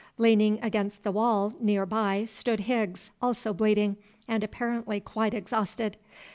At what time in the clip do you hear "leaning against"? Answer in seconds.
0.17-1.03